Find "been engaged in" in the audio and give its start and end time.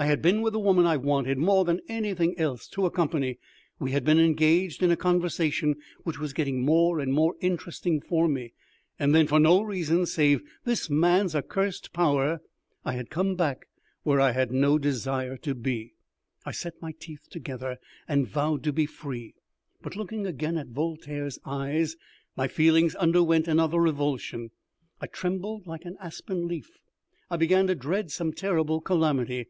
4.04-4.92